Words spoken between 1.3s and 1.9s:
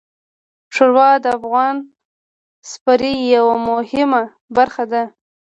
افغان